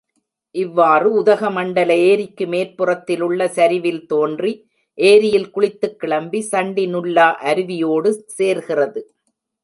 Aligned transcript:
இவ்வாறு 0.55 1.07
உதகமண்டல 1.21 1.91
ஏரிக்கு 2.05 2.45
மேற்புறத்திலுள்ள 2.45 3.45
சரிவில் 3.49 4.01
தோன்றி, 4.05 4.51
ஏரியில் 4.97 5.49
குளித்துக் 5.49 5.99
கிளம்பி, 5.99 6.41
சண்டி 6.41 6.85
நுல்லா 6.93 7.27
அருவியோடு 7.43 8.11
சேர்கிறது. 8.37 9.03